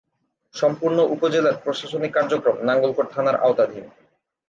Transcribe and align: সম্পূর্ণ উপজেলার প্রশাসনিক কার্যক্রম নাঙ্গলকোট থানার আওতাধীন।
সম্পূর্ণ 0.55 0.97
উপজেলার 1.15 1.55
প্রশাসনিক 1.63 2.11
কার্যক্রম 2.13 2.55
নাঙ্গলকোট 2.67 3.07
থানার 3.15 3.37
আওতাধীন। 3.41 3.85